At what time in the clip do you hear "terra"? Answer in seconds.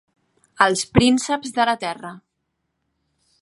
1.85-2.13